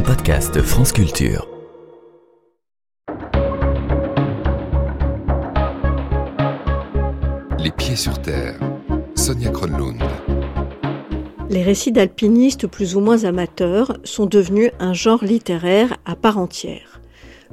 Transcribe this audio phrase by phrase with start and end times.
[0.00, 1.46] un podcast France Culture.
[7.58, 8.58] Les pieds sur terre.
[9.14, 10.00] Sonia Kronlund.
[11.50, 17.00] Les récits d'alpinistes plus ou moins amateurs sont devenus un genre littéraire à part entière.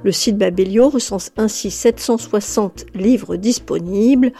[0.04, 4.32] Le site Babelio recense ainsi 760 livres disponibles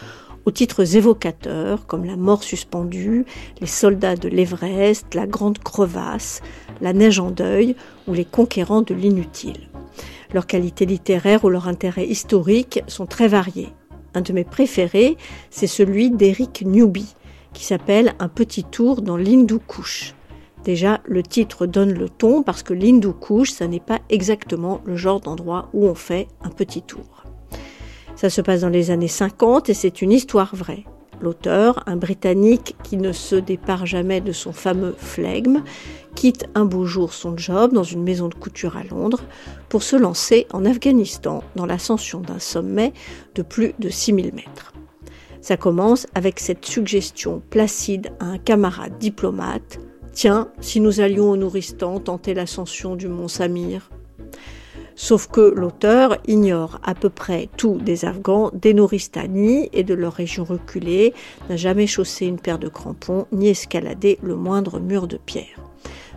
[0.48, 3.26] aux titres évocateurs comme La mort suspendue,
[3.60, 6.42] Les soldats de l'Everest, La grande crevasse,
[6.80, 7.76] La neige en deuil
[8.08, 9.68] ou Les conquérants de l'inutile.
[10.34, 13.74] Leurs qualités littéraires ou leur intérêt historique sont très variés.
[14.14, 15.18] Un de mes préférés,
[15.50, 17.14] c'est celui d'Eric Newby,
[17.52, 20.16] qui s'appelle Un petit tour dans l'Hindou Kush.
[20.64, 24.96] Déjà, le titre donne le ton parce que l'Hindou Kush, ça n'est pas exactement le
[24.96, 27.17] genre d'endroit où on fait un petit tour.
[28.18, 30.86] Ça se passe dans les années 50 et c'est une histoire vraie.
[31.22, 35.62] L'auteur, un Britannique qui ne se départ jamais de son fameux flegme,
[36.16, 39.22] quitte un beau jour son job dans une maison de couture à Londres
[39.70, 42.92] pour se lancer en Afghanistan dans l'ascension d'un sommet
[43.36, 44.74] de plus de 6000 mètres.
[45.42, 49.80] Ça commence avec cette suggestion placide à un camarade diplomate
[50.12, 53.92] Tiens, si nous allions au Nouristan tenter l'ascension du mont Samir
[55.00, 60.12] Sauf que l'auteur ignore à peu près tout des Afghans, des Nouristani et de leur
[60.12, 61.14] région reculée,
[61.50, 65.62] n'a jamais chaussé une paire de crampons ni escaladé le moindre mur de pierre.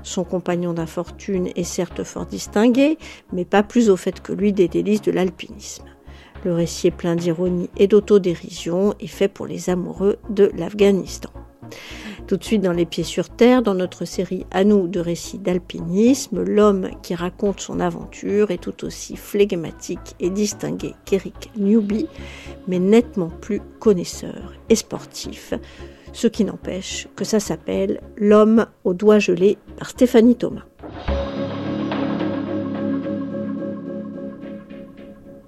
[0.03, 2.97] Son compagnon d'infortune est certes fort distingué,
[3.35, 5.85] mais pas plus au fait que lui des délices de l'alpinisme.
[6.43, 11.31] Le récit est plein d'ironie et d'autodérision et fait pour les amoureux de l'Afghanistan.
[12.27, 15.39] Tout de suite dans Les Pieds sur Terre, dans notre série à nous de récits
[15.39, 22.07] d'alpinisme, l'homme qui raconte son aventure est tout aussi flegmatique et distingué qu'Eric Newby,
[22.69, 25.55] mais nettement plus connaisseur et sportif,
[26.13, 30.65] ce qui n'empêche que ça s'appelle L'homme aux doigts gelés par Stéphanie Thomas.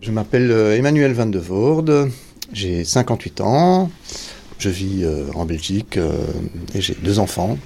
[0.01, 2.11] Je m'appelle euh, Emmanuel Van de Voorde,
[2.53, 3.89] j'ai 58 ans.
[4.63, 6.13] Je vis euh, en Belgique euh,
[6.73, 7.59] et j'ai deux enfants.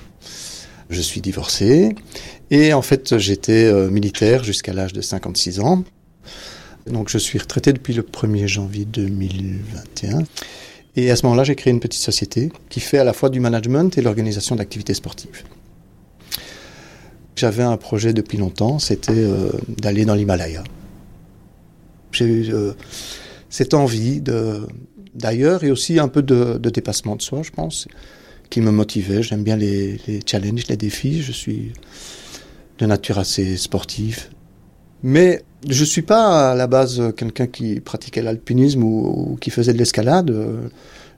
[0.89, 1.95] Je suis divorcé
[2.51, 5.85] et en fait j'étais euh, militaire jusqu'à l'âge de 56 ans.
[6.87, 10.23] Donc je suis retraité depuis le 1er janvier 2021.
[10.97, 13.41] Et à ce moment-là, j'ai créé une petite société qui fait à la fois du
[13.41, 15.43] management et l'organisation d'activités sportives.
[17.35, 19.27] J'avais un projet depuis longtemps, c'était
[19.69, 20.65] d'aller dans l'Himalaya.
[22.13, 22.55] J'ai eu
[23.51, 24.67] cette envie de,
[25.17, 27.89] d'ailleurs et aussi un peu de, dépassement de soi, je pense,
[28.51, 29.23] qui me motivait.
[29.23, 31.23] J'aime bien les, challenges, les défis.
[31.23, 31.73] Je suis
[32.79, 34.29] de nature assez sportive.
[35.03, 39.73] Mais je ne suis pas à la base quelqu'un qui pratiquait l'alpinisme ou, qui faisait
[39.73, 40.33] de l'escalade.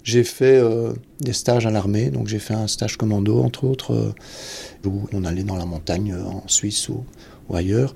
[0.09, 3.93] J'ai fait euh, des stages à l'armée, donc j'ai fait un stage commando entre autres,
[3.93, 7.05] euh, où on allait dans la montagne euh, en Suisse ou,
[7.51, 7.95] ou ailleurs.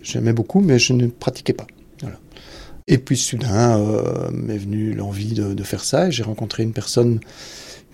[0.00, 1.66] J'aimais beaucoup, mais je ne pratiquais pas.
[2.90, 6.10] Et puis soudain euh, m'est venue l'envie de, faire ça.
[6.10, 7.20] J'ai rencontré une personne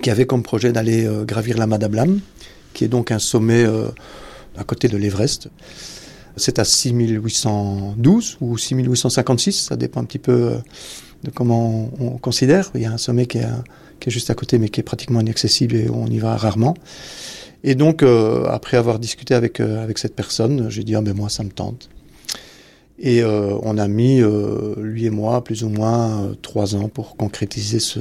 [0.00, 2.21] qui avait comme projet d'aller euh, gravir la Madablam,
[2.72, 3.88] qui est donc un sommet euh,
[4.56, 5.49] à côté de l'Everest.
[6.37, 10.59] C'est à 6812 ou 6856, ça dépend un petit peu
[11.25, 12.71] de comment on considère.
[12.76, 13.49] Il y a un sommet qui est,
[13.99, 16.75] qui est juste à côté mais qui est pratiquement inaccessible et on y va rarement.
[17.62, 18.03] Et donc,
[18.49, 21.88] après avoir discuté avec, avec cette personne, j'ai dit, ah ben moi, ça me tente.
[22.99, 26.88] Et euh, on a mis, euh, lui et moi, plus ou moins euh, trois ans
[26.88, 28.00] pour concrétiser ce,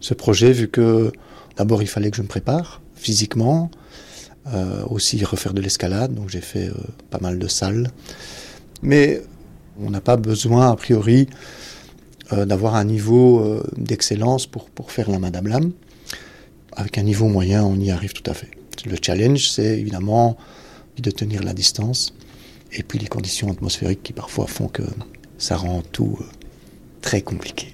[0.00, 1.12] ce, projet, vu que
[1.56, 3.70] d'abord il fallait que je me prépare physiquement,
[4.90, 6.70] aussi refaire de l'escalade, donc j'ai fait
[7.10, 7.90] pas mal de salles.
[8.82, 9.22] Mais
[9.80, 11.28] on n'a pas besoin, a priori,
[12.30, 15.72] d'avoir un niveau d'excellence pour, pour faire la Madame Lam.
[16.76, 18.50] Avec un niveau moyen, on y arrive tout à fait.
[18.84, 20.36] Le challenge, c'est évidemment
[20.98, 22.14] de tenir la distance
[22.76, 24.82] et puis les conditions atmosphériques qui parfois font que
[25.38, 26.24] ça rend tout euh,
[27.00, 27.68] très compliqué.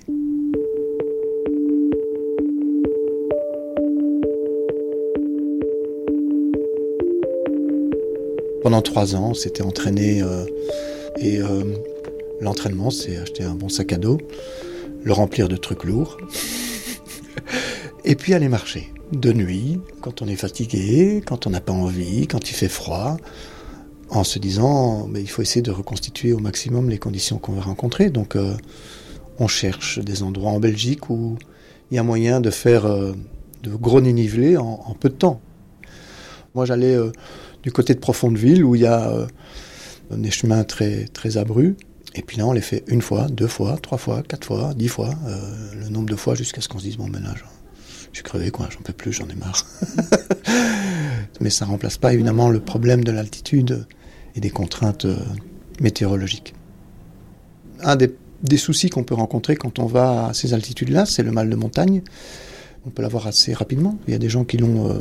[8.63, 10.45] Pendant trois ans, c'était entraîné euh,
[11.19, 11.65] et euh,
[12.41, 14.19] l'entraînement, c'est acheter un bon sac à dos,
[15.03, 16.19] le remplir de trucs lourds
[18.05, 22.27] et puis aller marcher de nuit, quand on est fatigué, quand on n'a pas envie,
[22.27, 23.17] quand il fait froid
[24.11, 27.63] en se disant mais il faut essayer de reconstituer au maximum les conditions qu'on va
[27.63, 28.11] rencontrer.
[28.11, 28.55] Donc euh,
[29.39, 31.39] on cherche des endroits en Belgique où
[31.91, 33.13] il y a moyen de faire euh,
[33.63, 35.41] de gros nivelés en, peu de temps.
[36.55, 37.13] Moi j'allais euh,
[37.63, 39.27] du côté de Profondeville où il y a
[40.11, 41.37] des chemins très, très.
[42.17, 44.89] Et puis là, on les fait une fois, deux fois, trois fois, quatre fois, dix
[44.89, 45.11] fois,
[45.79, 48.69] le nombre de fois jusqu'à ce qu'on se dise bon, maintenant, je suis crevé, quoi,
[48.71, 49.67] j'en peux plus, j'en ai marre.
[51.41, 53.87] Mais ça remplace pas évidemment le problème de l'altitude
[54.41, 55.17] des contraintes euh,
[55.81, 56.55] météorologiques.
[57.83, 58.11] Un des,
[58.57, 62.03] soucis qu'on peut rencontrer quand on va à ces altitudes-là, c'est le mal de montagne.
[62.87, 63.99] On peut l'avoir assez rapidement.
[64.09, 64.99] Il y a des gens qui l'ont euh,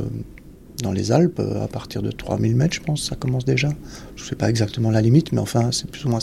[0.82, 3.70] dans les Alpes euh, à partir de 3000 mètres, je pense, ça commence déjà.
[4.16, 6.20] Je ne sais pas exactement la limite, mais enfin, c'est plus ou moins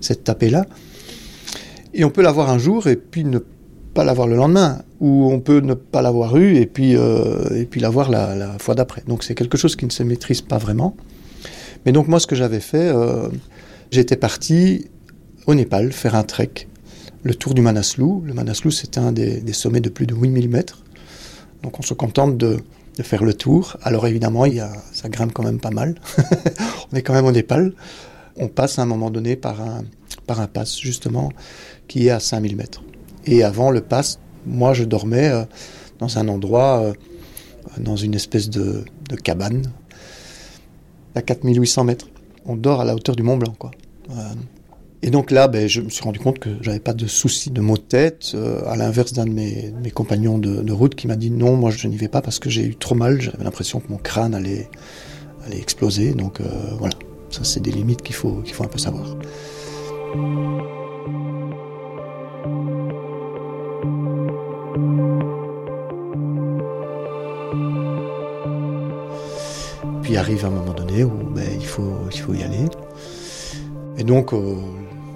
[0.00, 0.66] cette tapée-là.
[1.92, 3.38] Et on peut l'avoir un jour et puis ne
[3.94, 6.96] pas l'avoir le lendemain, ou on peut ne pas l'avoir eu et puis,
[7.70, 9.04] puis l'avoir la, la fois d'après.
[9.06, 10.96] Donc c'est quelque chose qui ne se maîtrise pas vraiment.
[11.84, 13.28] Mais donc moi, ce que j'avais fait, euh,
[13.90, 14.86] j'étais parti
[15.46, 16.68] au Népal faire un trek,
[17.22, 18.22] le tour du Manaslu.
[18.24, 20.84] Le Manaslu, c'est un des, sommets de plus de 8000 mètres.
[21.62, 22.58] Donc on se contente de,
[23.02, 23.76] faire le tour.
[23.82, 25.96] Alors évidemment, il y a, ça grimpe quand même pas mal.
[26.92, 27.72] on est quand même au Népal.
[28.36, 29.84] On passe à un moment donné par un,
[30.26, 31.30] par pass, justement,
[31.88, 32.82] qui est à 5000 mètres.
[33.26, 35.44] Et avant le pass, moi je dormais euh,
[35.98, 36.92] dans un endroit, euh,
[37.78, 38.84] dans une espèce de,
[39.22, 39.62] cabane,
[41.14, 42.08] à 4800 mètres.
[42.46, 43.70] On dort à la hauteur du Mont Blanc, quoi.
[44.10, 44.14] Euh,
[45.02, 47.60] et donc là, ben, je me suis rendu compte que j'avais pas de soucis de
[47.60, 51.30] maux de tête, euh, à l'inverse d'un de mes, compagnons de, route qui m'a dit
[51.30, 53.92] non, moi je n'y vais pas parce que j'ai eu trop mal, j'avais l'impression que
[53.92, 54.70] mon crâne allait,
[55.44, 56.14] allait exploser.
[56.14, 56.46] Donc euh,
[56.78, 56.94] voilà,
[57.28, 59.14] ça c'est des limites qu'il faut, qu'il faut un peu savoir.
[70.04, 72.66] Puis arrive un moment donné où ben, il, faut, il faut y aller.
[73.98, 74.54] Et donc, euh,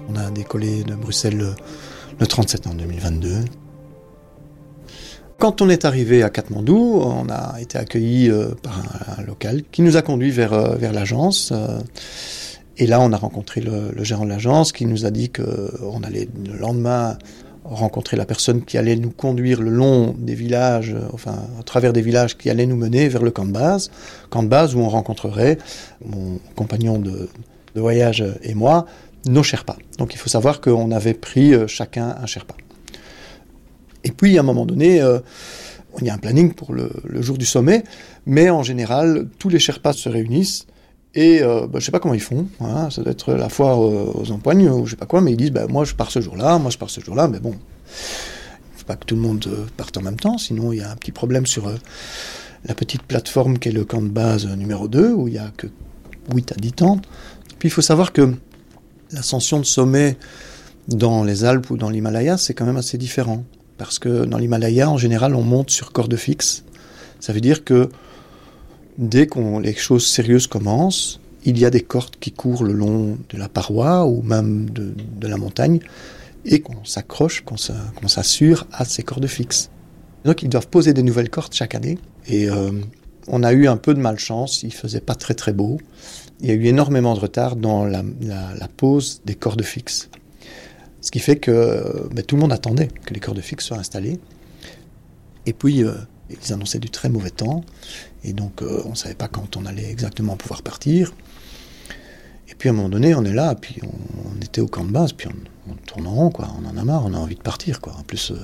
[0.09, 1.53] on a décollé de Bruxelles le,
[2.19, 3.45] le 37 en 2022.
[5.37, 8.81] Quand on est arrivé à Katmandou, on a été accueilli euh, par
[9.17, 11.53] un, local qui nous a conduit vers, euh, vers l'agence.
[11.53, 11.79] Euh,
[12.75, 16.03] et là, on a rencontré le, le gérant de l'agence qui nous a dit qu'on
[16.03, 17.17] allait le lendemain
[17.69, 22.01] rencontrer la personne qui allait nous conduire le long des villages, enfin à travers des
[22.01, 23.91] villages qui allaient nous mener vers le camp de base,
[24.29, 25.57] camp de base où on rencontrerait
[26.05, 27.29] mon compagnon de,
[27.75, 28.87] voyage et moi,
[29.25, 29.77] nos Sherpas.
[29.97, 32.55] Donc il faut savoir qu'on avait pris chacun un Sherpa.
[34.03, 35.19] Et puis à un moment donné, euh,
[35.99, 37.83] il y a un planning pour le, jour du sommet,
[38.25, 40.67] mais en général, tous les Sherpas se réunissent
[41.15, 43.83] et euh, bah, je sais pas comment ils font, hein, ça doit être la foire
[43.83, 46.11] euh, aux empoignes ou je sais pas quoi, mais ils disent bah, moi je pars
[46.11, 49.21] ce jour-là, moi je pars ce jour-là, mais bon, il faut pas que tout le
[49.21, 51.75] monde euh, parte en même temps, sinon il y a un petit problème sur euh,
[52.65, 55.51] la petite plateforme qui est le camp de base numéro 2, où il y a
[55.57, 55.67] que
[56.33, 57.05] 8 à 10 tentes.
[57.57, 58.33] Puis il faut savoir que
[59.11, 60.17] l'ascension de sommet
[60.87, 63.43] dans les Alpes ou dans l'Himalaya, c'est quand même assez différent.
[63.77, 66.63] Parce que dans l'Himalaya, en général, on monte sur corde fixe.
[67.19, 67.89] Ça veut dire que
[68.97, 73.17] dès que les choses sérieuses commencent, il y a des cordes qui courent le long
[73.29, 75.79] de la paroi ou même de, la montagne
[76.45, 79.69] et qu'on s'accroche, qu'on s'assure à ces cordes fixes.
[80.25, 81.97] Donc ils doivent poser des nouvelles cordes chaque année
[82.27, 82.71] et euh,
[83.27, 85.79] on a eu un peu de malchance, il faisait pas très très beau.
[86.41, 88.03] Il y a eu énormément de retard dans la,
[88.77, 90.09] pose des cordes fixes.
[91.01, 94.19] Ce qui fait que ben, tout le monde attendait que les cordes fixes soient installées.
[95.45, 95.93] Et puis, euh,
[96.29, 97.63] ils annonçaient du très mauvais temps.
[98.23, 101.13] Et donc, euh, on ne savait pas quand on allait exactement pouvoir partir.
[102.49, 104.91] Et puis, à un moment donné, on est là, puis on, était au camp de
[104.91, 106.47] base, puis on, on, tourne en rond, quoi.
[106.61, 107.93] On en a marre, on a envie de partir, quoi.
[107.97, 108.37] En plus, euh,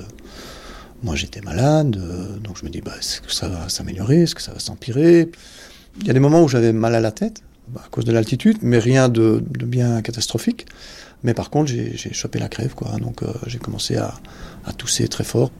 [1.03, 4.23] moi, j'étais malade, euh, donc je me dis, bah, est-ce que ça va s'améliorer?
[4.23, 5.31] Est-ce que ça va s'empirer?
[6.01, 8.11] Il y a des moments où j'avais mal à la tête, bah, à cause de
[8.11, 10.67] l'altitude, mais rien de, bien catastrophique.
[11.23, 12.91] Mais par contre, j'ai chopé la crève, quoi.
[12.99, 14.13] Donc, j'ai commencé à,
[14.77, 15.51] tousser très fort.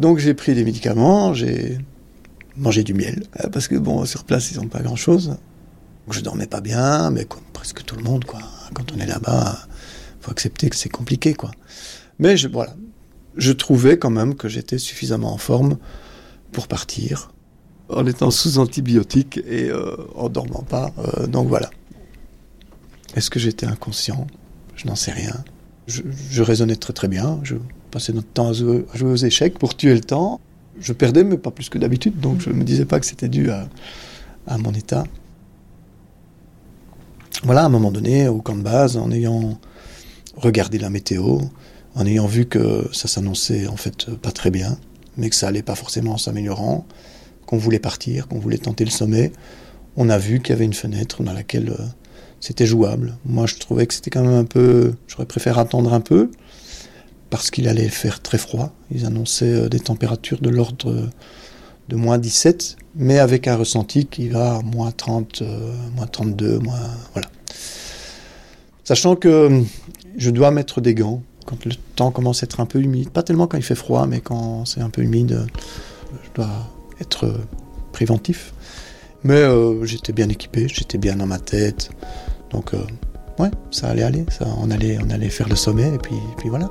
[0.00, 1.78] Donc, j'ai pris des médicaments, j'ai
[2.56, 5.36] mangé du miel, euh, parce que, bon, sur place, ils n'ont pas grand-chose.
[6.10, 8.40] Je dormais pas bien, mais comme presque tout le monde, quoi.
[8.72, 9.58] Quand on est là-bas,
[10.20, 11.50] faut accepter que c'est compliqué, quoi.
[12.18, 12.74] Mais je, voilà,
[13.36, 15.76] je trouvais quand même que j'étais suffisamment en forme
[16.50, 17.30] pour partir,
[17.90, 20.92] en étant sous antibiotiques et euh, en dormant pas.
[20.98, 21.68] Euh, donc voilà.
[23.14, 24.26] Est-ce que j'étais inconscient?
[24.76, 25.44] Je n'en sais rien.
[25.86, 27.40] Je, je, raisonnais très très bien.
[27.42, 27.56] Je
[27.90, 30.40] passais notre temps à jouer, à jouer, aux échecs pour tuer le temps.
[30.78, 33.28] Je perdais, mais pas plus que d'habitude, donc je ne me disais pas que c'était
[33.28, 33.68] dû à,
[34.46, 35.04] à, mon état.
[37.42, 39.58] Voilà, à un moment donné, au camp de base, en ayant
[40.36, 41.38] regardé la météo,
[41.94, 44.78] en ayant vu que ça s'annonçait en fait pas très bien,
[45.16, 46.86] mais que ça allait pas forcément en s'améliorant,
[47.46, 49.32] qu'on voulait partir, qu'on voulait tenter le sommet,
[49.96, 51.84] on a vu qu'il y avait une fenêtre dans laquelle euh,
[52.40, 53.16] c'était jouable.
[53.26, 54.94] Moi, je trouvais que c'était quand même un peu.
[55.08, 56.30] J'aurais préféré attendre un peu
[57.30, 58.72] parce qu'il allait faire très froid.
[58.90, 61.08] Ils annonçaient euh, des températures de l'ordre
[61.88, 66.58] de moins 17, mais avec un ressenti qui va à moins 30, euh, moins 32,
[66.58, 66.80] moins.
[67.12, 67.28] Voilà.
[68.84, 69.62] Sachant que
[70.16, 73.10] je dois mettre des gants quand le temps commence à être un peu humide.
[73.10, 75.46] Pas tellement quand il fait froid, mais quand c'est un peu humide,
[76.24, 76.50] je dois
[77.00, 77.32] être
[77.92, 78.52] préventif.
[79.22, 81.90] Mais euh, j'étais bien équipé, j'étais bien dans ma tête.
[82.50, 82.78] Donc, euh,
[83.40, 84.24] ouais, ça allait aller.
[84.30, 86.68] Ça, on, allait, on allait faire le sommet, et puis, puis voilà.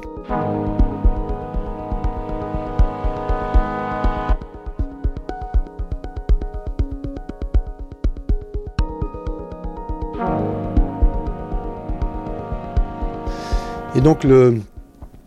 [13.96, 14.62] Et donc le,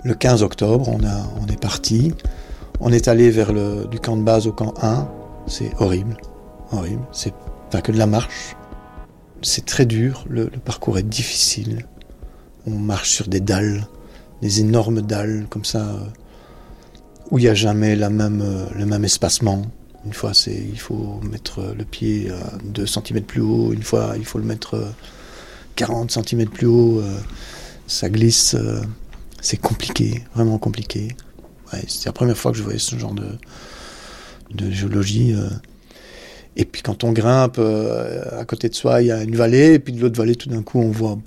[0.05, 2.15] le 15 octobre, on, a, on est parti.
[2.81, 5.09] On est allé vers le, du camp de base au camp 1.
[5.47, 6.17] C'est horrible,
[6.71, 7.03] horrible.
[7.13, 7.35] C'est
[7.71, 8.57] pas que de la marche.
[9.43, 11.85] C'est très dur, le, parcours est difficile.
[12.67, 13.89] On marche sur des dalles,
[14.41, 15.99] des énormes dalles comme ça, euh,
[17.31, 19.63] où il n'y a jamais même, euh, le même espacement.
[20.05, 22.33] Une fois, c'est, il faut mettre le pied
[22.65, 24.93] 2 cm plus haut, une fois, il faut le mettre
[25.77, 27.01] 40 cm plus haut.
[27.87, 28.57] Ça glisse,
[29.41, 31.15] c'est compliqué, vraiment compliqué.
[31.73, 35.37] Ouais, c'est la première fois que je voyais ce genre de géologie.
[36.57, 36.61] Euh.
[36.61, 39.75] Et puis quand on grimpe, euh, à côté de soi, il y a une vallée,
[39.75, 41.19] et puis de l'autre vallée, tout d'un coup, on voit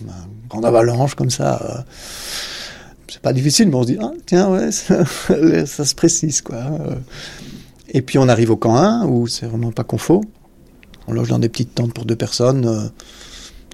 [0.00, 0.12] une
[0.48, 1.60] grande avalanche comme ça.
[1.62, 1.80] Euh.
[3.08, 5.04] C'est pas difficile, mais on se dit, ah, tiens, ouais, ça,
[5.66, 6.58] se précise, quoi.
[7.88, 10.22] Et puis on arrive au camp 1, où c'est vraiment pas confort.
[11.06, 12.90] On loge dans des petites tentes pour deux personnes.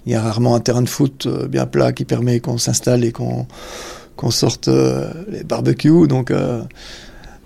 [0.05, 3.13] Il y a rarement un terrain de foot bien plat qui permet qu'on s'installe et
[3.13, 3.47] qu'on
[4.17, 6.07] qu'on sorte les barbecues.
[6.09, 6.31] Donc,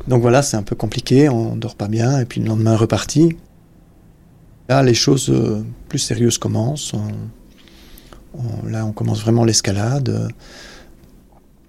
[0.08, 3.36] donc voilà, c'est un peu compliqué, on dort pas bien, et puis le lendemain reparti.
[4.68, 6.92] Là, les choses euh, plus sérieuses commencent.
[8.66, 10.28] là, on commence vraiment l'escalade.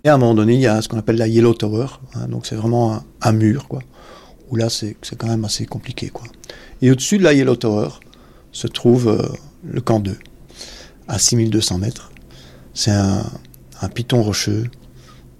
[0.03, 1.87] Et à un moment donné, il y a ce qu'on appelle la Yellow Tower.
[2.15, 3.81] Hein, donc c'est vraiment un, mur, quoi.
[4.49, 6.11] Où là, c'est quand même assez compliqué.
[6.81, 7.89] Et au-dessus de la Yellow Tower
[8.51, 9.27] se trouve euh,
[9.63, 10.17] le camp 2,
[11.07, 12.11] à 6200 mètres.
[12.73, 13.23] C'est un,
[13.93, 14.69] piton rocheux.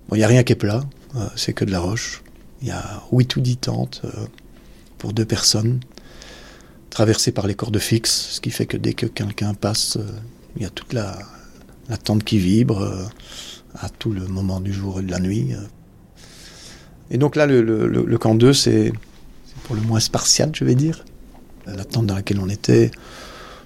[0.10, 0.84] Bon, il n'y a rien qui est plat,
[1.16, 2.24] euh, c'est que de la roche.
[2.62, 4.02] Il y a 8 ou 10 tentes
[4.98, 5.80] pour deux personnes,
[6.98, 10.04] traversées par les cordes fixes, ce qui fait que dès que quelqu'un passe, euh,
[10.56, 11.20] il y a toute la,
[12.04, 13.04] tente qui vibre euh,
[13.76, 15.54] à tout le moment du jour et de la nuit.
[17.12, 18.92] Et donc là, le camp 2, c'est
[19.66, 21.06] pour le moins spartiate, je vais dire.
[21.68, 22.90] La tente dans laquelle on était.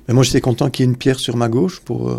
[0.09, 2.13] Mais moi, j'étais content qu'il y ait une pierre sur ma gauche pour,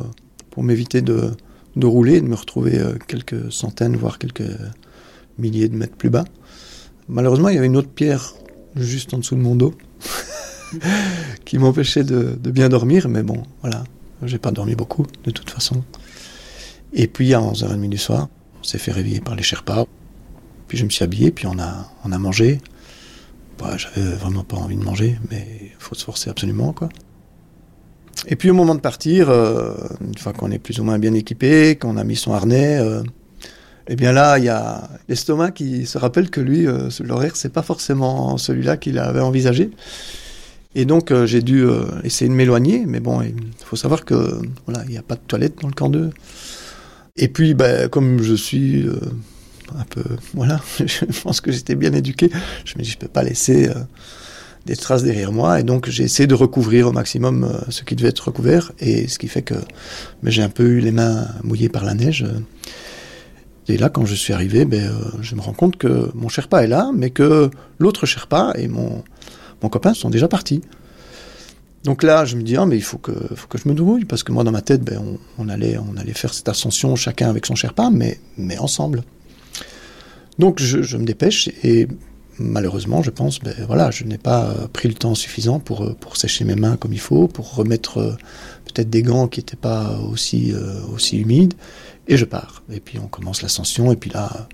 [0.51, 1.33] pour m'éviter de,
[1.77, 4.51] de rouler, de me retrouver quelques centaines, voire quelques
[5.39, 6.25] milliers de mètres plus bas.
[7.07, 8.33] Malheureusement, il y avait une autre pierre
[8.77, 9.75] juste en dessous de mon dos
[11.45, 13.85] qui m'empêchait de, bien dormir, mais bon, voilà,
[14.23, 15.83] j'ai pas dormi beaucoup de toute façon.
[16.93, 18.29] Et puis à 11h30 du soir,
[18.61, 19.87] on s'est fait réveiller par les Sherpas.
[20.69, 22.61] Puis je me suis habillé, puis on a, on a mangé.
[23.59, 26.89] Bah, J'avais vraiment pas envie de manger, mais il faut se forcer absolument, quoi.
[28.29, 31.15] Et puis au moment de partir, euh, une fois qu'on est plus ou moins bien
[31.15, 33.03] équipé, qu'on a mis son harnais, euh,
[33.89, 37.53] eh bien là, il y a l'estomac qui se rappelle que lui, euh, l'horaire, c'est
[37.53, 39.71] pas forcément celui-là qu'il avait envisagé.
[40.75, 44.41] Et donc euh, j'ai dû euh, essayer de m'éloigner, mais bon, il faut savoir que
[44.67, 46.11] voilà, il n'y a pas de toilette dans le camp 2.
[47.17, 48.99] Et puis, ben, comme je suis euh,
[49.77, 50.03] un peu,
[50.35, 52.31] voilà, je pense que j'étais bien éduqué,
[52.65, 53.71] je me dis je peux pas laisser
[54.65, 58.09] des traces derrière moi, et donc j'ai essayé de recouvrir au maximum ce qui devait
[58.09, 59.55] être recouvert, et ce qui fait que
[60.23, 62.25] ben, j'ai un peu eu les mains mouillées par la neige.
[63.69, 66.65] Et là, quand je suis arrivé, ben, euh, je me rends compte que mon Sherpa
[66.65, 67.49] est là, mais que
[67.79, 69.05] l'autre Sherpa et mon,
[69.63, 70.63] mon copain sont déjà partis.
[71.85, 74.05] Donc là, je me dis, ah, mais il faut que, faut que je me débrouille,
[74.05, 75.01] parce que moi, dans ma tête, ben,
[75.39, 79.03] on, allait, on allait faire cette ascension chacun avec son Sherpa, mais, mais ensemble.
[80.39, 81.89] Donc je, me dépêche, et
[82.39, 86.45] malheureusement, je pense, ben, voilà, je n'ai pas pris le temps suffisant pour, pour sécher
[86.45, 88.13] mes mains comme il faut, pour remettre euh,
[88.65, 91.55] peut-être des gants qui n'étaient pas aussi, euh, aussi humides,
[92.07, 92.63] et je pars.
[92.73, 94.49] Et puis on commence l'ascension, et puis là,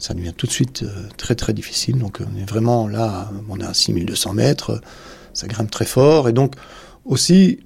[0.00, 1.98] ça devient tout de suite euh, très très difficile.
[1.98, 4.80] Donc on est vraiment là, on est à 6200 mètres,
[5.32, 6.56] ça grimpe très fort, et donc
[7.04, 7.60] aussi,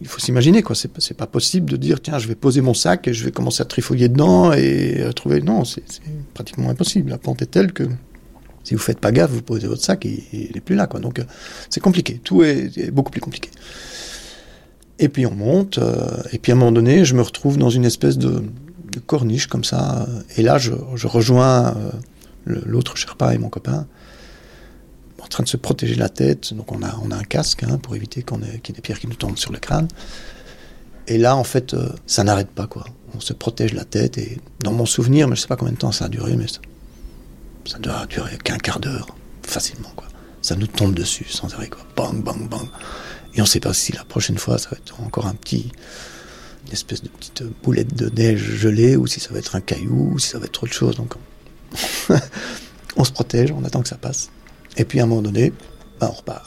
[0.00, 3.06] il faut s'imaginer quoi, c'est pas possible de dire tiens, je vais poser mon sac
[3.06, 5.40] et je vais commencer à trifouiller dedans et trouver.
[5.40, 5.84] Non, c'est
[6.34, 7.10] pratiquement impossible.
[7.10, 7.84] La pente est telle que
[8.64, 11.00] si vous faites pas gaffe, vous posez votre sac et il n'est plus là quoi.
[11.00, 11.24] Donc euh,
[11.70, 13.50] c'est compliqué, tout est, est, beaucoup plus compliqué.
[14.98, 17.70] Et puis on monte, euh, et puis à un moment donné, je me retrouve dans
[17.70, 18.42] une espèce de,
[18.92, 20.06] de corniche comme ça.
[20.36, 20.72] Et là, je,
[21.06, 21.90] rejoins euh,
[22.44, 23.86] l'autre Sherpa et mon copain
[25.22, 26.52] en train de se protéger la tête.
[26.54, 28.98] Donc on a, on a un casque hein, pour éviter qu'il y ait des pierres
[28.98, 29.88] qui nous tombent sur le crâne.
[31.08, 32.84] Et là, en fait, euh, ça n'arrête pas, quoi.
[33.14, 34.18] On se protège la tête.
[34.18, 36.46] Et dans mon souvenir, mais je sais pas combien de temps ça a duré, mais
[36.46, 36.60] ça,
[37.64, 39.08] ça doit durer qu'un quart d'heure,
[39.42, 40.06] facilement, quoi.
[40.42, 41.82] Ça nous tombe dessus sans arrêt, quoi.
[41.96, 42.66] Bang, bang, bang.
[43.34, 45.72] Et on ne sait pas si la prochaine fois, ça va être encore un petit,
[46.66, 50.12] une espèce de petite boulette de neige gelée, ou si ça va être un caillou,
[50.14, 50.96] ou si ça va être autre chose.
[50.96, 51.14] Donc
[52.96, 54.30] on se protège, on attend que ça passe.
[54.76, 55.52] Et puis à un moment donné,
[56.00, 56.46] bah, on repart.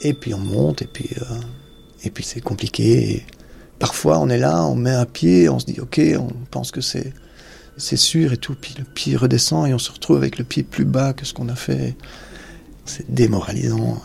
[0.00, 3.24] Et puis on monte, et puis, euh, puis c'est compliqué.
[3.78, 6.80] Parfois on est là, on met un pied, on se dit ok, on pense que
[6.80, 7.12] c'est
[7.76, 8.54] c'est sûr et tout.
[8.54, 11.34] Puis le pied redescend et on se retrouve avec le pied plus bas que ce
[11.34, 11.96] qu'on a fait.
[12.86, 14.00] C'est démoralisant.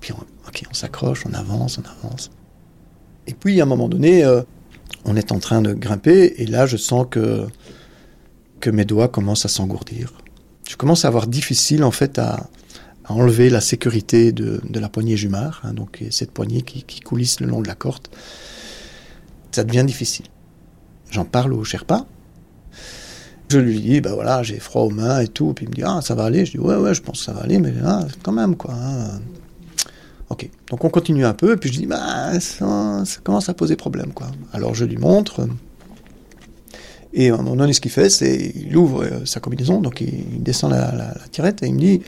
[0.00, 2.30] Puis on, ok, on s'accroche, on avance, on avance.
[3.26, 4.42] Et puis à un moment donné, euh,
[5.04, 7.46] on est en train de grimper et là je sens que
[8.60, 10.12] que mes doigts commencent à s'engourdir.
[10.68, 12.48] Je commence à avoir difficile en fait à,
[13.06, 17.40] enlever la sécurité de, de la poignée jumard, hein, donc cette poignée qui, qui coulisse
[17.40, 18.08] le long de la corde.
[19.52, 20.24] Ça devient difficile.
[21.10, 22.06] J'en parle au Sherpa.
[23.54, 25.52] Je lui dis, ben voilà, j'ai froid aux mains et tout.
[25.54, 26.44] Puis il me dit, ah, ça va aller?
[26.44, 27.72] Je dis, ouais, ouais, je pense que ça va aller, mais
[28.22, 28.74] quand même, quoi.
[28.74, 29.20] Hein.
[30.30, 34.12] Ok, donc on continue un peu, puis je dis, bah, ça, commence à poser problème,
[34.12, 34.26] quoi.
[34.52, 35.46] Alors je lui montre,
[37.12, 40.00] et à un moment donné, ce qu'il fait, c'est il ouvre euh, sa combinaison, donc
[40.00, 42.02] il, descend la, tirette, et il me dit,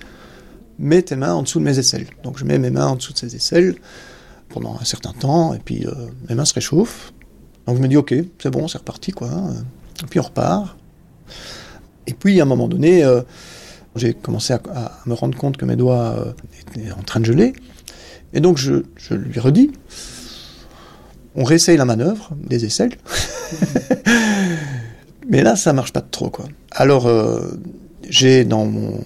[0.80, 2.06] mets tes mains en dessous de mes aisselles.
[2.24, 3.76] Donc je mets mes mains en dessous de ses aisselles
[4.48, 5.92] pendant un certain temps, et puis euh,
[6.28, 7.12] mes mains se réchauffent.
[7.66, 9.28] Donc je me dis, ok, c'est bon, c'est reparti, quoi.
[9.30, 9.54] Hein.
[10.02, 10.76] Et puis on repart.
[12.06, 13.22] Et puis à un moment donné, euh,
[13.96, 14.60] j'ai commencé à,
[15.06, 17.52] me rendre compte que mes doigts euh, étaient en train de geler.
[18.32, 19.72] Et donc je, lui redis,
[21.34, 22.96] on réessaye la manœuvre des aisselles.
[25.28, 26.44] Mais là, ça marche pas trop, quoi.
[26.70, 27.58] Alors, euh,
[28.08, 29.02] j'ai dans mon,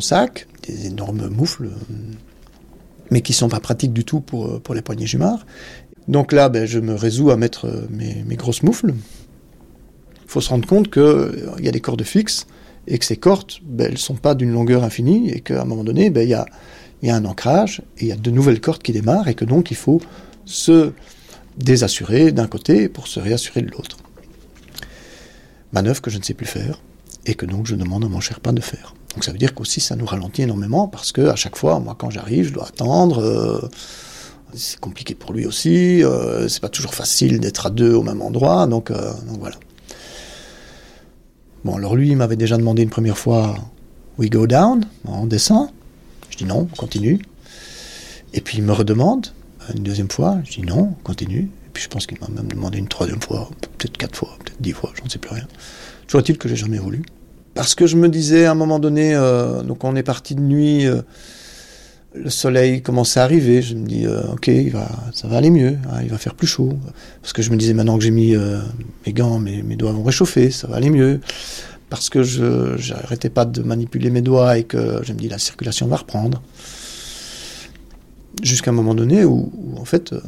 [0.00, 1.70] sac des énormes moufles,
[3.10, 5.46] mais qui sont pas pratiques du tout pour, les poignées jumards.
[6.08, 8.94] Donc là, ben, je me résous à mettre mes grosses moufles.
[10.30, 12.46] Il faut se rendre compte qu'il euh, y a des cordes fixes
[12.86, 15.82] et que ces cordes, ben, elles sont pas d'une longueur infinie et qu'à un moment
[15.82, 16.46] donné, ben, il y, a,
[17.16, 19.76] un ancrage et il y a de nouvelles cordes qui démarrent et que donc il
[19.76, 20.00] faut
[20.44, 20.92] se
[21.56, 23.96] désassurer d'un côté pour se réassurer de l'autre.
[25.72, 26.80] Manœuvre que je ne sais plus faire
[27.26, 28.94] et que donc je demande à mon Sherpa de faire.
[29.14, 31.96] Donc ça veut dire qu'aussi ça nous ralentit énormément parce que à chaque fois, moi
[31.98, 33.18] quand j'arrive, je dois attendre.
[33.18, 33.68] Euh,
[34.54, 36.04] c'est compliqué pour lui aussi.
[36.04, 38.68] Euh, c'est pas toujours facile d'être à deux au même endroit.
[38.68, 39.56] Donc, euh, donc voilà.
[41.64, 43.56] Bon, alors lui, il m'avait déjà demandé une première fois
[44.18, 45.70] We go down On descend
[46.30, 47.20] Je dis non, on continue.
[48.32, 49.28] Et puis il me redemande
[49.74, 50.38] une deuxième fois.
[50.44, 51.50] Je dis non, on continue.
[51.66, 54.60] Et puis je pense qu'il m'a même demandé une troisième fois, peut-être quatre fois, peut-être
[54.60, 55.46] dix fois, j'en sais plus rien.
[56.06, 57.02] Toujours est-il que j'ai jamais voulu.
[57.54, 60.40] Parce que je me disais à un moment donné, euh, donc on est parti de
[60.40, 61.02] nuit, euh,
[62.14, 64.50] le soleil commençait à arriver, je me dis, euh, ok,
[65.12, 66.76] ça va aller mieux, hein, il va faire plus chaud.
[67.22, 68.58] Parce que je me disais, maintenant que j'ai mis euh,
[69.06, 71.20] mes gants, mes, doigts vont réchauffer, ça va aller mieux.
[71.88, 75.38] Parce que je n'arrêtais pas de manipuler mes doigts et que je me dis, la
[75.38, 76.42] circulation va reprendre.
[78.42, 80.20] Jusqu'à un moment donné où, en fait, euh,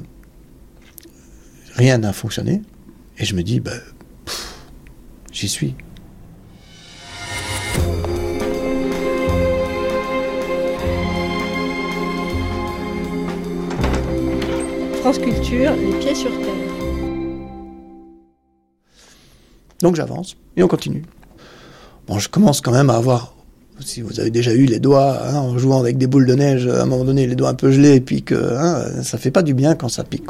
[1.74, 2.62] rien n'a fonctionné.
[3.18, 3.80] Et je me dis, ben,
[5.32, 5.74] j'y suis.
[15.02, 16.54] France Culture, les pieds sur terre.
[19.80, 21.02] Donc j'avance et on continue.
[22.06, 23.34] Bon, je commence quand même à avoir,
[23.80, 26.68] si vous avez déjà eu les doigts hein, en jouant avec des boules de neige,
[26.68, 29.32] à un moment donné les doigts un peu gelés et puis que hein, ça fait
[29.32, 30.28] pas du bien quand ça pique.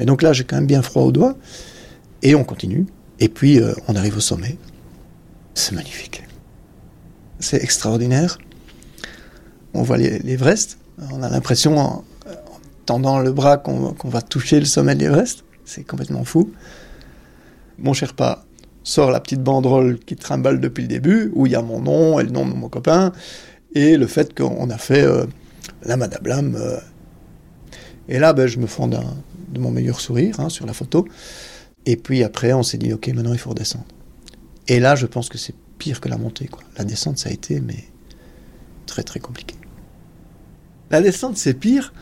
[0.00, 1.36] Mais donc là j'ai quand même bien froid aux doigts
[2.22, 2.86] et on continue.
[3.20, 4.58] Et puis euh, on arrive au sommet.
[5.54, 6.24] C'est magnifique.
[7.38, 8.38] C'est extraordinaire.
[9.74, 10.78] On voit l'Everest.
[11.12, 12.02] On a l'impression,
[12.86, 15.44] tendant le bras, qu'on qu va toucher le sommet de l'Everest.
[15.64, 16.52] C'est complètement fou.
[17.78, 18.44] Mon Sherpa
[18.84, 22.20] sort la petite banderole qui trimballe depuis le début, où il y a mon nom
[22.20, 23.12] et le nom de mon copain,
[23.74, 25.26] et le fait qu'on a fait euh,
[25.82, 26.78] la Madame Euh.
[28.08, 31.06] Et là, ben, je me fonds de mon meilleur sourire hein, sur la photo.
[31.86, 33.84] Et puis après, on s'est dit, ok, maintenant il faut redescendre.
[34.68, 36.48] Et là, je pense que c'est pire que la montée.
[36.78, 37.84] La descente, ça a été, mais
[38.86, 39.56] très très compliqué.
[40.90, 41.92] La descente, c'est pire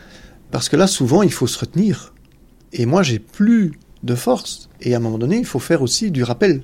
[0.51, 2.13] parce que là, souvent, il faut se retenir.
[2.73, 4.69] Et moi, j'ai plus de force.
[4.81, 6.63] Et à un moment donné, il faut faire aussi du rappel.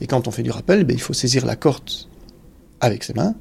[0.00, 1.90] Et quand on fait du rappel, ben, il faut saisir la corde
[2.80, 3.34] avec ses mains.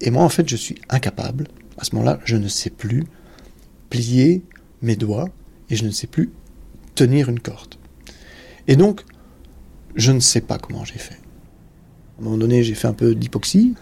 [0.00, 1.48] Et moi, en fait, je suis incapable.
[1.78, 3.04] À ce moment-là, je ne sais plus
[3.90, 4.42] plier
[4.82, 5.28] mes doigts
[5.68, 6.30] et je ne sais plus
[6.94, 7.74] tenir une corde.
[8.68, 9.04] Et donc,
[9.96, 11.14] je ne sais pas comment j'ai fait.
[11.14, 13.74] À un moment donné, j'ai fait un peu d'hypoxie,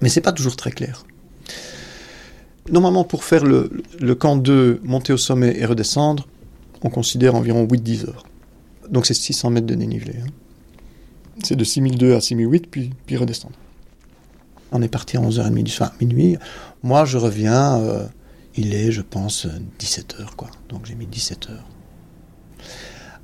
[0.00, 1.04] mais c'est pas toujours très clair.
[2.68, 3.70] Normalement, pour faire le,
[4.00, 6.26] le camp 2, monter au sommet et redescendre,
[6.82, 8.24] on considère environ 8-10 heures.
[8.90, 10.14] Donc c'est 600 mètres de dénivelé.
[10.20, 10.30] Hein.
[11.42, 13.54] C'est de 6002 à 6008, puis, puis redescendre.
[14.72, 16.36] On est parti à 11h30 du soir, minuit.
[16.82, 18.06] Moi, je reviens, euh,
[18.56, 19.46] il est, je pense,
[19.78, 20.50] 17h, quoi.
[20.68, 21.66] Donc j'ai mis 17 heures.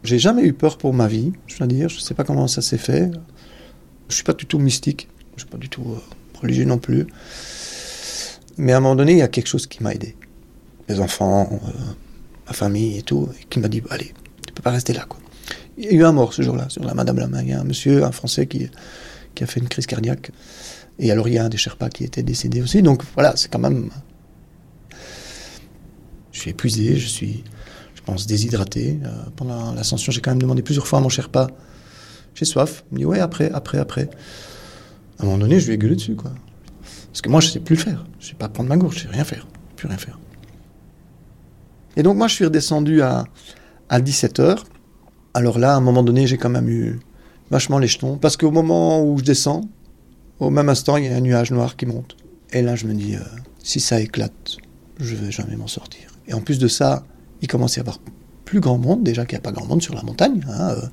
[0.02, 1.88] J'ai jamais eu peur pour ma vie, je dois dire.
[1.88, 3.10] Je ne sais pas comment ça s'est fait.
[4.08, 5.08] Je suis pas du tout mystique.
[5.36, 7.06] Je suis pas du tout euh, religieux non plus.
[8.58, 10.16] Mais à un moment donné, il y a quelque chose qui m'a aidé.
[10.88, 11.70] mes enfants, euh,
[12.46, 14.12] ma famille et tout, et qui m'a dit allez,
[14.46, 15.18] tu peux pas rester là quoi.
[15.78, 17.42] Il y a eu un mort ce jour-là sur la Madame Lama.
[17.42, 18.70] Il y a un monsieur, un Français qui
[19.34, 20.30] qui a fait une crise cardiaque.
[20.98, 22.82] Et alors il y a un des Sherpas qui était décédé aussi.
[22.82, 23.90] Donc voilà, c'est quand même.
[26.32, 27.44] Je suis épuisé, je suis,
[27.94, 28.98] je pense, déshydraté.
[29.04, 31.48] Euh, pendant l'ascension, j'ai quand même demandé plusieurs fois à mon Sherpa
[32.36, 32.84] j'ai soif.
[32.90, 34.08] Il me dit ouais, après, après, après.
[35.18, 36.32] À un moment donné, je lui ai gueulé dessus, quoi.
[37.16, 38.04] Parce que moi, je sais plus le faire.
[38.20, 39.46] Je sais pas prendre ma gourde, je sais rien faire.
[39.76, 40.18] Plus rien faire.
[41.96, 43.24] Et donc, moi, je suis redescendu à,
[43.88, 44.58] à 17h.
[45.32, 47.00] Alors là, à un moment donné, j'ai quand même eu
[47.50, 48.18] vachement les jetons.
[48.18, 49.62] Parce qu'au moment où je descends,
[50.40, 52.18] au même instant, il y a un nuage noir qui monte.
[52.52, 53.20] Et là, je me dis, euh,
[53.62, 54.58] si ça éclate,
[55.00, 56.10] je vais jamais m'en sortir.
[56.28, 57.02] Et en plus de ça,
[57.40, 57.98] il commence à y avoir
[58.44, 60.44] plus grand monde, déjà qu'il n'y a pas grand monde sur la montagne.
[60.50, 60.86] Hein, euh.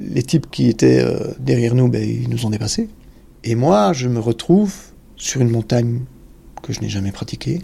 [0.00, 2.90] les types qui étaient euh, derrière nous, ben, ils nous ont dépassés.
[3.42, 4.74] Et moi, je me retrouve
[5.24, 6.02] sur une montagne
[6.62, 7.62] que je n'ai jamais pratiquée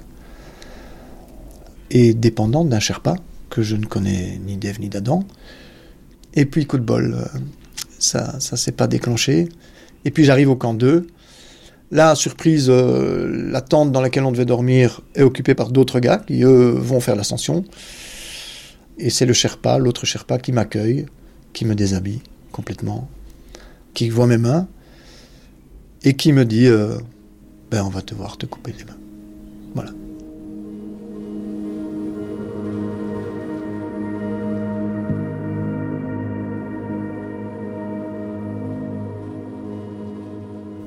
[1.90, 3.16] et dépendante d'un Sherpa
[3.50, 5.24] que je ne connais ni d'Ève ni d'Adam.
[6.32, 7.28] Et puis, coup de bol,
[7.98, 9.50] ça ne s'est pas déclenché.
[10.06, 11.06] Et puis j'arrive au camp 2.
[11.90, 16.16] Là, surprise, euh, la tente dans laquelle on devait dormir est occupée par d'autres gars
[16.16, 17.64] qui, eux, vont faire l'ascension.
[18.96, 21.04] Et c'est le Sherpa, l'autre Sherpa, qui m'accueille,
[21.52, 23.10] qui me déshabille complètement,
[23.92, 24.66] qui voit mes mains
[26.04, 26.96] et qui me dit euh,
[27.70, 28.98] Ben, on va te voir te couper les mains.
[29.74, 29.92] Voilà.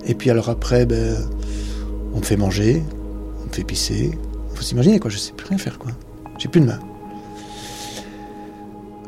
[0.06, 1.15] Et puis alors après, ben,
[2.13, 2.84] on me fait manger,
[3.41, 4.12] on me fait pisser.
[4.52, 5.91] Il faut s'imaginer quoi, je sais plus rien faire quoi.
[6.38, 6.80] J'ai plus de main.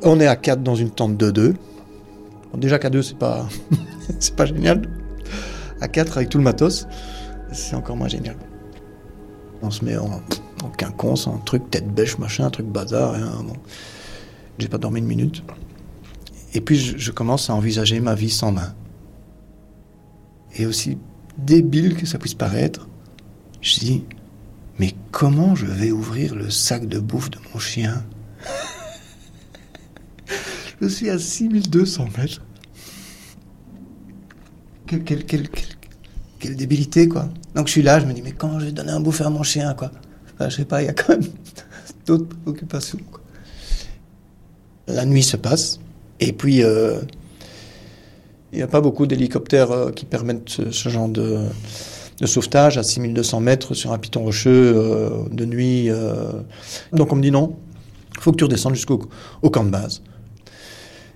[0.04, 1.56] On est à 4 dans une tente de 2.
[2.56, 3.48] déjà qu'à 2 c'est pas
[4.20, 4.84] c'est pas génial.
[5.82, 6.88] À 4 avec tout le matos,
[7.56, 8.36] c'est encore moins génial.
[9.62, 10.22] On se met en,
[10.78, 13.14] quinconce, un truc tête bêche, machin, un truc bazar.
[13.14, 13.32] Rien,
[14.60, 15.44] J'ai pas dormi une minute.
[16.54, 18.74] Et puis je commence à envisager ma vie sans main
[20.58, 20.98] et aussi
[21.38, 22.88] débile que ça puisse paraître,
[23.62, 24.04] je dis,
[24.80, 28.04] mais comment je vais ouvrir le sac de bouffe de mon chien?
[30.82, 32.42] Je suis à 6200 mètres.
[34.88, 35.50] Quelle, quelle, quelle,
[36.46, 37.30] quelle, débilité, quoi.
[37.56, 39.30] Donc je suis là, je me dis, mais comment je vais donner un bouffe à
[39.30, 39.92] mon chien, quoi
[40.40, 41.24] Je sais pas, il y a quand même
[42.06, 43.22] d'autres occupations, quoi.
[44.88, 45.80] La nuit se passe,
[46.20, 46.64] et puis...
[46.64, 47.02] Euh,
[48.56, 51.40] il n'y a pas beaucoup d'hélicoptères euh, qui permettent ce, genre de,
[52.24, 55.90] sauvetage à 6200 mètres sur un piton rocheux euh, de nuit.
[55.90, 56.32] Euh.
[56.94, 57.58] Donc on me dit non,
[58.16, 59.10] il faut que tu redescendes jusqu'au
[59.42, 60.02] au camp de base.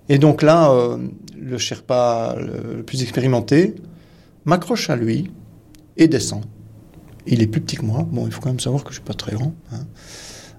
[0.09, 0.97] Et donc là,
[1.39, 3.75] le Sherpa le, plus expérimenté
[4.45, 5.31] m'accroche à lui
[5.97, 6.43] et descend.
[7.27, 8.07] Il est plus petit que moi.
[8.09, 9.53] Bon, il faut quand même savoir que je suis pas très grand.
[9.71, 9.85] Hein.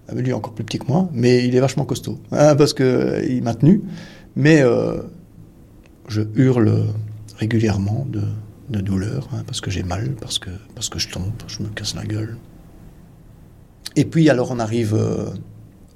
[0.08, 2.74] Ah, lui est encore plus petit que moi, mais il est vachement costaud hein, parce
[2.74, 3.82] que il m'a tenu.
[4.36, 4.62] Mais
[6.10, 6.86] je hurle
[7.38, 11.62] régulièrement de, douleur, hein, parce que j'ai mal, parce que, parce que je tombe, je
[11.62, 12.36] me casse la gueule.
[13.96, 15.30] Et puis alors on arrive euh,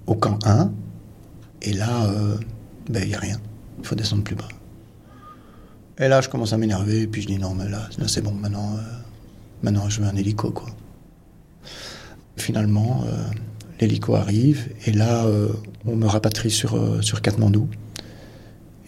[0.07, 0.73] au camp 1,
[1.63, 2.37] et là, euh,
[2.89, 3.41] ben, il n'y a rien.
[3.79, 4.49] Il faut descendre plus bas.
[5.99, 8.33] Et là, je commence à m'énerver, et puis je dis non, mais là, c'est bon,
[8.33, 8.81] maintenant, euh,
[9.63, 10.69] maintenant je veux un hélico, quoi.
[12.37, 13.05] Finalement,
[13.81, 15.25] l'hélico arrive, et là,
[15.87, 17.69] on me rapatrie sur, sur Katmandou.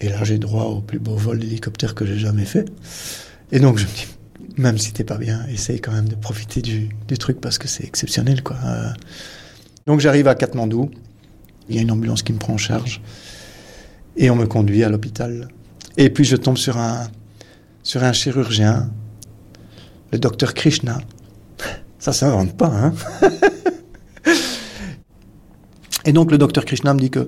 [0.01, 2.69] Et là, j'ai droit au plus beau vol d'hélicoptère que j'ai jamais fait.
[3.53, 4.07] Et donc, je me dis,
[4.57, 7.69] même si t'es pas bien, essaye quand même de profiter du, du truc parce que
[7.69, 8.57] c'est exceptionnel, quoi.
[8.64, 8.90] Euh,
[9.87, 10.90] donc, j'arrive à Katmandou.
[11.69, 13.01] Il y a une ambulance qui me prend en charge.
[14.16, 15.49] Et on me conduit à l'hôpital.
[15.96, 17.09] Et puis, je tombe sur un,
[17.82, 18.90] sur un chirurgien,
[20.12, 20.98] le docteur Krishna.
[21.98, 22.92] Ça s'invente pas, hein.
[26.04, 27.26] Et donc, le docteur Krishna me dit que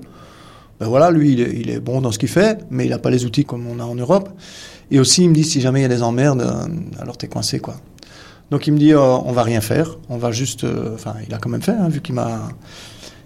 [0.79, 3.25] ben voilà, lui, il est, bon dans ce qu'il fait, mais il n'a pas les
[3.25, 4.29] outils comme on a en Europe.
[4.91, 6.67] Et aussi, il me dit, si jamais il y a des emmerdes, euh,
[7.01, 7.75] alors t'es coincé, quoi.
[8.49, 10.63] Donc il me dit, euh, on va rien faire, on va juste...
[10.63, 12.49] Euh, enfin, il a quand même fait, hein, vu qu'il m'a...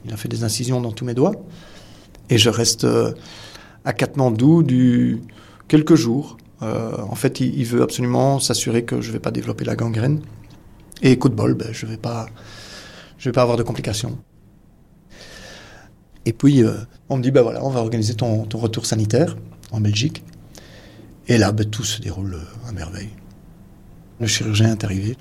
[0.06, 1.36] Il a fait des incisions dans tous mes doigts.
[2.30, 2.88] Et je reste
[3.86, 5.22] à Katmandou du
[5.68, 6.38] quelques jours.
[6.62, 10.22] en fait, il, veut absolument s'assurer que je ne vais pas développer la gangrène.
[11.02, 12.28] Et coup de bol, ben, je ne vais, pas,
[13.18, 14.18] je vais pas avoir de complications.
[16.26, 16.74] Et puis, euh,
[17.10, 19.36] on me dit, ben voilà, on va organiser ton, retour sanitaire
[19.72, 20.24] en Belgique.
[21.28, 23.10] Et là, ben, tout se déroule euh, à merveille.
[24.20, 25.18] Le chirurgien est arrivé.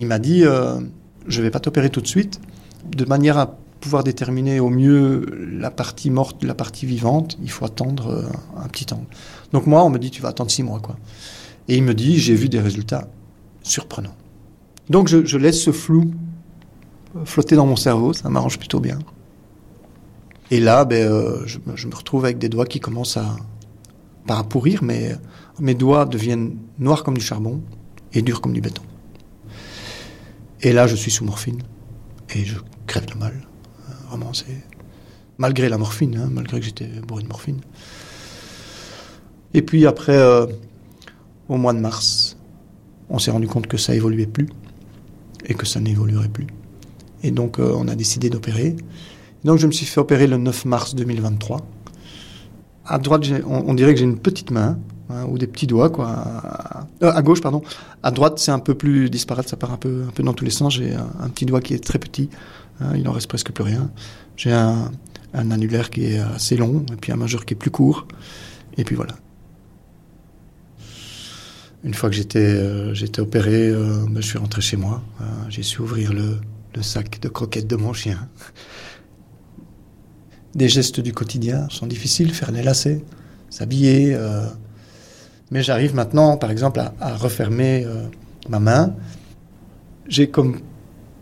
[0.00, 0.80] Il m'a dit, euh,
[1.26, 2.40] je ne vais pas t'opérer tout de suite,
[2.84, 7.64] de manière à pouvoir déterminer au mieux la partie morte la partie vivante, il faut
[7.64, 9.04] attendre un petit temps.
[9.52, 10.96] Donc moi, on me dit, tu vas attendre six mois, quoi.
[11.68, 13.08] Et il me dit, j'ai vu des résultats
[13.62, 14.14] surprenants.
[14.88, 16.12] Donc je, je laisse ce flou
[17.24, 18.98] flotter dans mon cerveau, ça m'arrange plutôt bien.
[20.50, 23.36] Et là, ben, euh, je, me- je me retrouve avec des doigts qui commencent à,
[24.26, 25.16] pas à pourrir, mais
[25.60, 27.60] mes doigts deviennent noirs comme du charbon
[28.12, 28.82] et durs comme du béton.
[30.62, 31.62] Et là, je suis sous morphine
[32.34, 33.34] et je crève de mal.
[34.10, 34.64] Vraiment, c'est
[35.38, 37.60] malgré la morphine, hein, malgré que j'étais bourré de morphine.
[39.54, 40.46] Et puis après, euh,
[41.48, 42.36] au mois de mars,
[43.08, 44.48] on s'est rendu compte que ça évoluait plus
[45.46, 46.48] et que ça n'évoluerait plus.
[47.22, 48.74] Et donc, euh, on a décidé d'opérer.
[49.44, 51.60] Donc, je me suis fait opérer le 9 mars 2023.
[52.84, 54.76] À droite, on dirait que j'ai une petite main
[55.12, 56.86] hein, ou des petits doigts, quoi.
[57.02, 57.62] Euh, à gauche, pardon.
[58.02, 60.44] À droite, c'est un peu plus disparate, ça part un peu, un peu dans tous
[60.44, 60.74] les sens.
[60.74, 62.28] J'ai un, petit doigt qui est très petit.
[62.80, 63.90] hein, il en reste presque plus rien.
[64.36, 64.90] J'ai un,
[65.34, 68.06] un annulaire qui est assez long et puis un majeur qui est plus court.
[68.76, 69.14] Et puis voilà.
[71.82, 75.02] Une fois que j'étais euh, opéré, euh, je suis rentré chez moi.
[75.20, 76.38] Euh, J'ai su ouvrir le,
[76.74, 78.28] le sac de croquettes de mon chien.
[80.54, 83.02] Des gestes du quotidien sont difficiles, faire les lacets,
[83.50, 84.18] s'habiller.
[85.50, 88.06] Mais j'arrive maintenant, par exemple, à, refermer euh,
[88.48, 88.94] ma main.
[90.08, 90.60] J'ai comme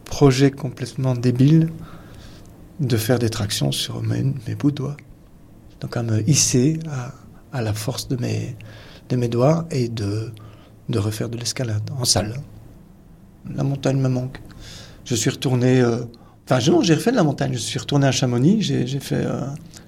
[0.04, 1.70] projet complètement débile
[2.80, 4.96] de faire des tractions sur mes, mes bouts de doigts.
[5.80, 6.78] Donc à me hisser
[7.52, 8.56] à, la force de mes,
[9.08, 10.32] de mes doigts et de,
[10.88, 12.34] de refaire de l'escalade en salle.
[13.54, 14.40] La montagne me manque.
[15.04, 15.80] Je suis retourné.
[15.80, 16.04] euh,
[16.50, 17.52] Enfin, non, j'ai refait de la montagne.
[17.52, 18.62] Je suis retourné à Chamonix.
[18.62, 19.40] J'ai fait, euh,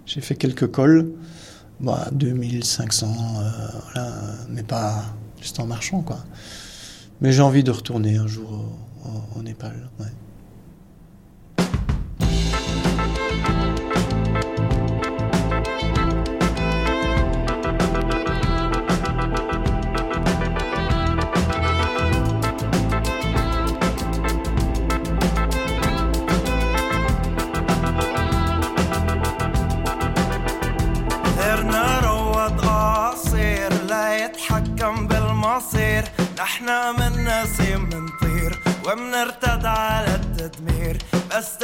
[0.07, 1.13] fait quelques cols.
[1.89, 3.51] À 2500, euh,
[3.85, 4.13] voilà,
[4.51, 5.03] mais pas
[5.41, 6.19] juste en marchant, quoi.
[7.21, 8.67] Mais j'ai envie de retourner un jour
[9.37, 9.89] au, Népal.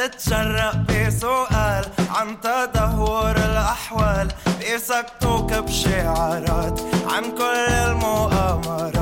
[0.07, 4.29] تتشرق بسؤال عن تدهور الأحوال.
[4.59, 8.96] بيسكتوك بشعارات عن كل المؤامرات.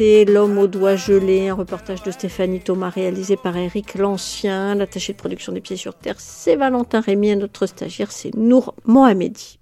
[0.00, 4.74] L'homme aux doigts gelés, un reportage de Stéphanie Thomas réalisé par Eric Lancien.
[4.74, 9.59] L'attaché de production des Pieds sur Terre, c'est Valentin Rémy notre stagiaire, c'est Nour Mohamedi.